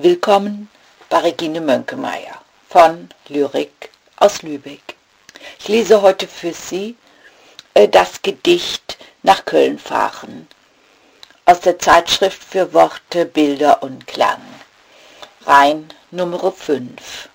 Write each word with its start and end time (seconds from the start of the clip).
Willkommen 0.00 0.70
bei 1.08 1.18
Regine 1.18 1.60
Mönkemeyer 1.60 2.40
von 2.68 3.08
Lyrik 3.26 3.90
aus 4.14 4.42
Lübeck. 4.42 4.94
Ich 5.58 5.66
lese 5.66 6.02
heute 6.02 6.28
für 6.28 6.52
Sie 6.52 6.96
äh, 7.74 7.88
das 7.88 8.22
Gedicht 8.22 8.96
nach 9.24 9.44
Köln 9.44 9.76
fahren 9.76 10.46
aus 11.46 11.62
der 11.62 11.80
Zeitschrift 11.80 12.40
für 12.44 12.72
Worte, 12.72 13.26
Bilder 13.26 13.82
und 13.82 14.06
Klang. 14.06 14.40
Rhein 15.44 15.88
Nummer 16.12 16.52
5. 16.52 17.28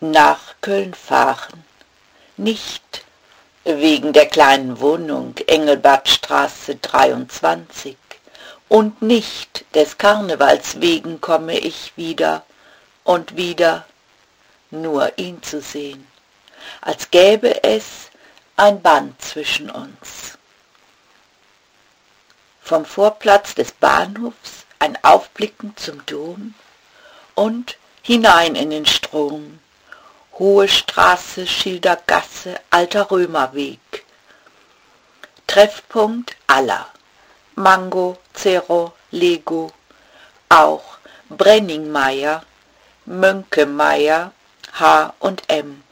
Nach 0.00 0.56
Köln 0.60 0.92
fahren, 0.92 1.64
nicht 2.36 3.04
wegen 3.62 4.12
der 4.12 4.26
kleinen 4.26 4.80
Wohnung 4.80 5.36
Engelbertstraße 5.46 6.74
23, 6.82 7.96
und 8.68 9.02
nicht 9.02 9.64
des 9.74 9.98
Karnevals 9.98 10.80
wegen 10.80 11.20
komme 11.20 11.58
ich 11.58 11.92
wieder 11.96 12.44
und 13.04 13.36
wieder, 13.36 13.86
nur 14.70 15.18
ihn 15.18 15.42
zu 15.42 15.60
sehen, 15.60 16.06
als 16.80 17.10
gäbe 17.10 17.62
es 17.62 18.10
ein 18.56 18.80
Band 18.82 19.20
zwischen 19.20 19.70
uns. 19.70 20.38
Vom 22.62 22.84
Vorplatz 22.84 23.54
des 23.54 23.72
Bahnhofs 23.72 24.64
ein 24.78 25.02
Aufblicken 25.04 25.76
zum 25.76 26.04
Dom 26.06 26.54
und 27.34 27.76
hinein 28.02 28.54
in 28.54 28.70
den 28.70 28.86
Strom, 28.86 29.60
hohe 30.38 30.68
Straße, 30.68 31.46
Schildergasse, 31.46 32.58
alter 32.70 33.10
Römerweg. 33.10 34.04
Treffpunkt 35.46 36.36
aller. 36.46 36.86
Mango, 37.56 38.18
Zero, 38.32 38.94
Lego, 39.12 39.70
auch 40.48 40.98
Brenningmeier, 41.28 42.42
Mönkemeier, 43.04 44.32
H 44.72 45.14
und 45.20 45.44
M. 45.48 45.84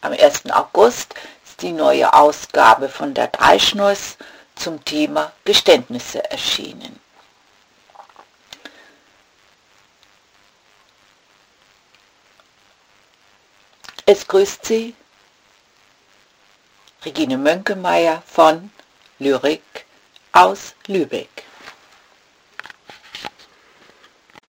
am 0.00 0.12
1. 0.12 0.50
August 0.50 1.14
ist 1.44 1.62
die 1.62 1.72
neue 1.72 2.12
Ausgabe 2.12 2.88
von 2.88 3.14
der 3.14 3.28
Dreischneus 3.28 4.16
zum 4.54 4.84
Thema 4.84 5.32
Geständnisse 5.44 6.30
erschienen. 6.30 7.00
Es 14.06 14.26
grüßt 14.26 14.66
Sie 14.66 14.94
Regine 17.04 17.38
Mönkemeyer 17.38 18.22
von 18.26 18.70
Lyrik 19.24 19.86
aus 20.32 20.74
Lübeck. 20.86 21.44